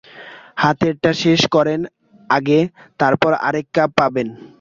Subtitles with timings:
[0.57, 1.79] হাতেরটা শেষ করেন
[2.29, 2.59] আগে
[2.99, 4.27] তারপর আরেক কাপ পাবেন।